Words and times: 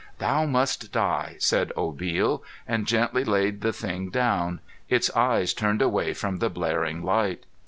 "Thou 0.17 0.47
must 0.47 0.91
die," 0.91 1.35
said 1.37 1.71
Obil, 1.77 2.41
and 2.67 2.87
gently 2.87 3.23
laid 3.23 3.61
the 3.61 3.71
thing 3.71 4.09
down, 4.09 4.59
its 4.89 5.15
eyes 5.15 5.53
turned 5.53 5.83
away 5.83 6.11
from 6.11 6.39
the 6.39 6.49
blaring 6.49 7.03
light. 7.03 7.45